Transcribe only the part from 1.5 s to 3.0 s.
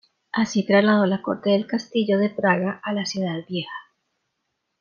del Castillo de Praga a